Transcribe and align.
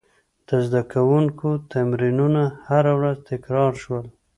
د 0.47 0.49
زده 0.65 0.81
کوونکو 0.93 1.47
تمرینونه 1.73 2.43
هره 2.67 2.93
ورځ 2.99 3.17
تکرار 3.31 3.71
شول. 3.83 4.05